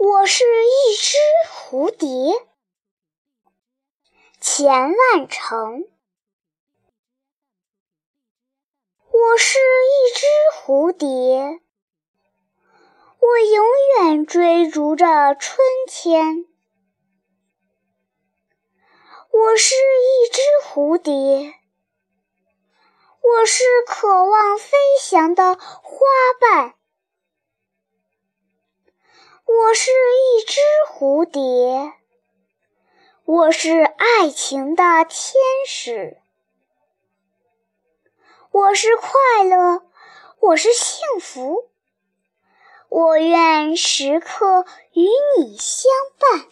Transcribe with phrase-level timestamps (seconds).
[0.00, 1.16] 我是一只
[1.50, 2.46] 蝴蝶，
[4.40, 5.88] 钱万成。
[9.10, 11.60] 我是一只蝴蝶，
[13.18, 13.66] 我永
[13.98, 16.46] 远追逐着春天。
[19.32, 21.12] 我是一只蝴蝶，
[23.20, 26.06] 我是渴望飞翔的花
[26.40, 26.77] 瓣。
[29.50, 31.94] 我是一只蝴蝶，
[33.24, 36.18] 我是爱情的天使，
[38.50, 39.82] 我是快乐，
[40.40, 41.70] 我是幸福，
[42.90, 46.47] 我愿时刻与你相伴。